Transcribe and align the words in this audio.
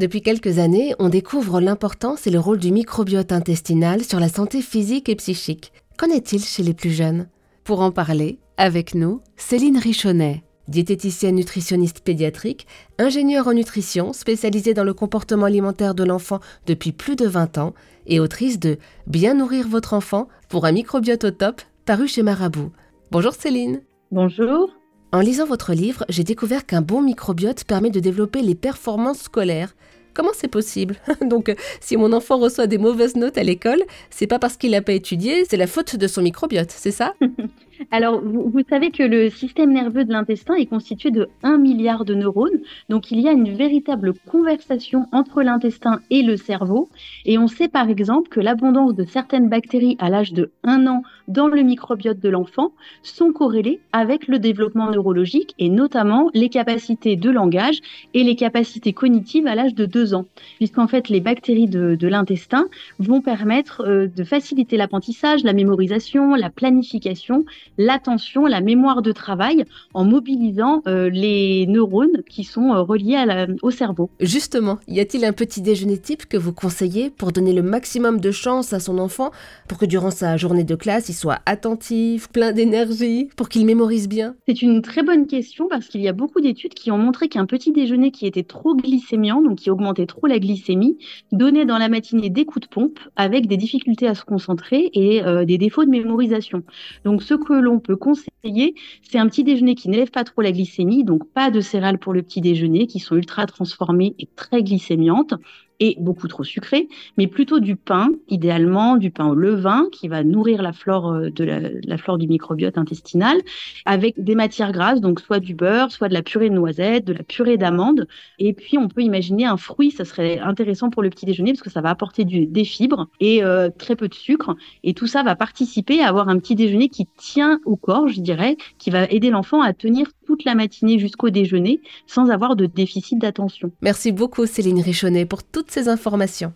Depuis 0.00 0.22
quelques 0.22 0.58
années, 0.58 0.94
on 0.98 1.10
découvre 1.10 1.60
l'importance 1.60 2.26
et 2.26 2.30
le 2.30 2.40
rôle 2.40 2.56
du 2.56 2.72
microbiote 2.72 3.32
intestinal 3.32 4.02
sur 4.02 4.18
la 4.18 4.30
santé 4.30 4.62
physique 4.62 5.10
et 5.10 5.14
psychique. 5.14 5.74
Qu'en 5.98 6.06
est-il 6.06 6.42
chez 6.42 6.62
les 6.62 6.72
plus 6.72 6.90
jeunes? 6.90 7.28
Pour 7.64 7.82
en 7.82 7.90
parler, 7.90 8.38
avec 8.56 8.94
nous, 8.94 9.20
Céline 9.36 9.76
Richonnet, 9.76 10.42
diététicienne 10.68 11.34
nutritionniste 11.34 12.00
pédiatrique, 12.00 12.66
ingénieure 12.98 13.48
en 13.48 13.52
nutrition 13.52 14.14
spécialisée 14.14 14.72
dans 14.72 14.84
le 14.84 14.94
comportement 14.94 15.44
alimentaire 15.44 15.94
de 15.94 16.04
l'enfant 16.04 16.40
depuis 16.66 16.92
plus 16.92 17.14
de 17.14 17.26
20 17.26 17.58
ans 17.58 17.74
et 18.06 18.20
autrice 18.20 18.58
de 18.58 18.78
Bien 19.06 19.34
nourrir 19.34 19.68
votre 19.68 19.92
enfant 19.92 20.28
pour 20.48 20.64
un 20.64 20.72
microbiote 20.72 21.24
au 21.24 21.30
top, 21.30 21.60
paru 21.84 22.08
chez 22.08 22.22
Marabout. 22.22 22.72
Bonjour 23.10 23.34
Céline. 23.34 23.82
Bonjour. 24.10 24.70
En 25.12 25.18
lisant 25.18 25.44
votre 25.44 25.72
livre, 25.72 26.04
j'ai 26.08 26.22
découvert 26.22 26.66
qu'un 26.66 26.82
bon 26.82 27.02
microbiote 27.02 27.64
permet 27.64 27.90
de 27.90 27.98
développer 27.98 28.42
les 28.42 28.54
performances 28.54 29.22
scolaires. 29.22 29.74
Comment 30.14 30.30
c'est 30.32 30.46
possible? 30.46 30.96
Donc, 31.20 31.52
si 31.80 31.96
mon 31.96 32.12
enfant 32.12 32.38
reçoit 32.38 32.68
des 32.68 32.78
mauvaises 32.78 33.16
notes 33.16 33.36
à 33.36 33.42
l'école, 33.42 33.82
c'est 34.10 34.28
pas 34.28 34.38
parce 34.38 34.56
qu'il 34.56 34.70
n'a 34.70 34.82
pas 34.82 34.92
étudié, 34.92 35.44
c'est 35.50 35.56
la 35.56 35.66
faute 35.66 35.96
de 35.96 36.06
son 36.06 36.22
microbiote, 36.22 36.70
c'est 36.70 36.92
ça? 36.92 37.14
Alors, 37.90 38.20
vous, 38.20 38.62
savez 38.68 38.90
que 38.90 39.02
le 39.02 39.30
système 39.30 39.72
nerveux 39.72 40.04
de 40.04 40.12
l'intestin 40.12 40.54
est 40.54 40.66
constitué 40.66 41.10
de 41.10 41.28
1 41.42 41.56
milliard 41.56 42.04
de 42.04 42.14
neurones. 42.14 42.60
Donc, 42.90 43.10
il 43.10 43.20
y 43.20 43.28
a 43.28 43.32
une 43.32 43.54
véritable 43.54 44.12
conversation 44.30 45.06
entre 45.12 45.42
l'intestin 45.42 46.00
et 46.10 46.22
le 46.22 46.36
cerveau. 46.36 46.90
Et 47.24 47.38
on 47.38 47.46
sait 47.46 47.68
par 47.68 47.88
exemple 47.88 48.28
que 48.28 48.40
l'abondance 48.40 48.94
de 48.94 49.04
certaines 49.04 49.48
bactéries 49.48 49.96
à 49.98 50.10
l'âge 50.10 50.32
de 50.32 50.50
1 50.64 50.86
an 50.86 51.02
dans 51.28 51.46
le 51.46 51.62
microbiote 51.62 52.20
de 52.20 52.28
l'enfant 52.28 52.72
sont 53.02 53.32
corrélées 53.32 53.80
avec 53.92 54.26
le 54.26 54.38
développement 54.38 54.90
neurologique 54.90 55.54
et 55.58 55.70
notamment 55.70 56.28
les 56.34 56.48
capacités 56.48 57.16
de 57.16 57.30
langage 57.30 57.80
et 58.14 58.24
les 58.24 58.36
capacités 58.36 58.92
cognitives 58.92 59.46
à 59.46 59.54
l'âge 59.54 59.74
de 59.74 59.86
2 59.86 60.14
ans. 60.14 60.26
Puisqu'en 60.56 60.88
fait, 60.88 61.08
les 61.08 61.20
bactéries 61.20 61.68
de, 61.68 61.96
l'intestin 62.06 62.66
vont 62.98 63.22
permettre 63.22 63.82
euh, 63.86 64.06
de 64.08 64.24
faciliter 64.24 64.76
l'apprentissage, 64.76 65.44
la 65.44 65.52
mémorisation, 65.52 66.34
la 66.34 66.50
planification 66.50 67.44
l'attention, 67.78 68.46
la 68.46 68.60
mémoire 68.60 69.02
de 69.02 69.12
travail 69.12 69.64
en 69.94 70.04
mobilisant 70.04 70.82
euh, 70.86 71.08
les 71.10 71.66
neurones 71.66 72.22
qui 72.28 72.44
sont 72.44 72.72
euh, 72.72 72.82
reliés 72.82 73.16
au 73.62 73.70
cerveau. 73.70 74.10
Justement, 74.20 74.78
y 74.88 75.00
a-t-il 75.00 75.24
un 75.24 75.32
petit 75.32 75.60
déjeuner 75.60 75.98
type 75.98 76.26
que 76.26 76.36
vous 76.36 76.52
conseillez 76.52 77.10
pour 77.10 77.32
donner 77.32 77.52
le 77.52 77.62
maximum 77.62 78.20
de 78.20 78.30
chance 78.30 78.72
à 78.72 78.80
son 78.80 78.98
enfant 78.98 79.30
pour 79.68 79.78
que 79.78 79.86
durant 79.86 80.10
sa 80.10 80.36
journée 80.36 80.64
de 80.64 80.74
classe, 80.74 81.08
il 81.08 81.14
soit 81.14 81.40
attentif, 81.46 82.28
plein 82.28 82.52
d'énergie, 82.52 83.28
pour 83.36 83.48
qu'il 83.48 83.64
mémorise 83.66 84.08
bien? 84.08 84.34
C'est 84.46 84.62
une 84.62 84.82
très 84.82 85.02
bonne 85.02 85.26
question 85.26 85.68
parce 85.68 85.88
qu'il 85.88 86.00
y 86.00 86.08
a 86.08 86.12
beaucoup 86.12 86.40
d'études 86.40 86.74
qui 86.74 86.90
ont 86.90 86.98
montré 86.98 87.28
qu'un 87.28 87.46
petit 87.46 87.72
déjeuner 87.72 88.10
qui 88.10 88.26
était 88.26 88.42
trop 88.42 88.74
glycémiant, 88.74 89.42
donc 89.42 89.58
qui 89.58 89.70
augmentait 89.70 90.06
trop 90.06 90.26
la 90.26 90.38
glycémie, 90.38 90.98
donnait 91.32 91.64
dans 91.64 91.78
la 91.78 91.88
matinée 91.88 92.30
des 92.30 92.44
coups 92.44 92.68
de 92.68 92.72
pompe 92.72 92.98
avec 93.16 93.46
des 93.46 93.56
difficultés 93.56 94.06
à 94.06 94.14
se 94.14 94.24
concentrer 94.24 94.90
et 94.94 95.22
euh, 95.22 95.44
des 95.44 95.58
défauts 95.58 95.84
de 95.84 95.90
mémorisation. 95.90 96.62
Donc 97.04 97.22
ce 97.22 97.34
que 97.34 97.52
l'on 97.60 97.78
peut 97.80 97.96
conseiller, 97.96 98.74
c'est 99.02 99.18
un 99.18 99.28
petit 99.28 99.44
déjeuner 99.44 99.74
qui 99.74 99.88
n'élève 99.88 100.10
pas 100.10 100.24
trop 100.24 100.42
la 100.42 100.52
glycémie, 100.52 101.04
donc 101.04 101.28
pas 101.32 101.50
de 101.50 101.60
céréales 101.60 101.98
pour 101.98 102.12
le 102.12 102.22
petit 102.22 102.40
déjeuner 102.40 102.86
qui 102.86 102.98
sont 102.98 103.16
ultra 103.16 103.46
transformées 103.46 104.14
et 104.18 104.28
très 104.36 104.62
glycémiantes 104.62 105.34
et 105.80 105.96
beaucoup 105.98 106.28
trop 106.28 106.44
sucré, 106.44 106.88
mais 107.16 107.26
plutôt 107.26 107.58
du 107.58 107.74
pain, 107.74 108.10
idéalement 108.28 108.96
du 108.96 109.10
pain 109.10 109.26
au 109.26 109.34
levain 109.34 109.86
qui 109.90 110.08
va 110.08 110.22
nourrir 110.22 110.62
la 110.62 110.72
flore 110.72 111.12
euh, 111.12 111.30
de 111.30 111.44
la, 111.44 111.98
flore 111.98 112.18
du 112.18 112.28
microbiote 112.28 112.78
intestinal, 112.78 113.38
avec 113.86 114.22
des 114.22 114.34
matières 114.34 114.72
grasses, 114.72 115.00
donc 115.00 115.20
soit 115.20 115.40
du 115.40 115.54
beurre, 115.54 115.90
soit 115.90 116.08
de 116.08 116.14
la 116.14 116.22
purée 116.22 116.50
de 116.50 116.54
noisettes, 116.54 117.06
de 117.06 117.14
la 117.14 117.22
purée 117.22 117.56
d'amandes, 117.56 118.06
et 118.38 118.52
puis 118.52 118.78
on 118.78 118.88
peut 118.88 119.02
imaginer 119.02 119.46
un 119.46 119.56
fruit, 119.56 119.90
ça 119.90 120.04
serait 120.04 120.38
intéressant 120.38 120.90
pour 120.90 121.02
le 121.02 121.10
petit 121.10 121.26
déjeuner 121.26 121.52
parce 121.52 121.62
que 121.62 121.70
ça 121.70 121.80
va 121.80 121.90
apporter 121.90 122.24
des 122.24 122.64
fibres 122.64 123.08
et 123.18 123.42
euh, 123.42 123.70
très 123.70 123.96
peu 123.96 124.08
de 124.08 124.14
sucre, 124.14 124.54
et 124.84 124.94
tout 124.94 125.06
ça 125.06 125.22
va 125.22 125.34
participer 125.34 126.02
à 126.02 126.08
avoir 126.08 126.28
un 126.28 126.38
petit 126.38 126.54
déjeuner 126.54 126.88
qui 126.88 127.06
tient 127.16 127.58
au 127.64 127.76
corps, 127.76 128.08
je 128.08 128.20
dirais, 128.20 128.56
qui 128.78 128.90
va 128.90 129.04
aider 129.04 129.30
l'enfant 129.30 129.62
à 129.62 129.72
tenir 129.72 130.08
toute 130.30 130.44
la 130.44 130.54
matinée 130.54 131.00
jusqu'au 131.00 131.30
déjeuner 131.30 131.80
sans 132.06 132.30
avoir 132.30 132.54
de 132.54 132.66
déficit 132.66 133.18
d'attention. 133.18 133.72
Merci 133.80 134.12
beaucoup 134.12 134.46
Céline 134.46 134.80
Richonnet 134.80 135.26
pour 135.26 135.42
toutes 135.42 135.72
ces 135.72 135.88
informations. 135.88 136.52